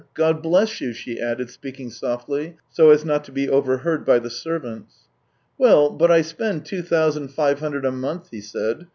[0.15, 4.17] God bless you!" she added, speaking softly, so as not to be over heard by
[4.17, 5.07] the servants."
[5.59, 8.87] Well, but I spend two thousand five hundred a month," he said.